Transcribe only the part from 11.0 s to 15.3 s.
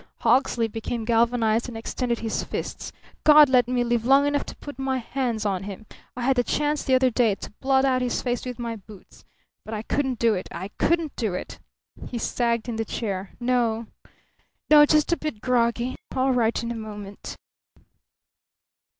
do it!" He sagged in the chair. "No, no! Just a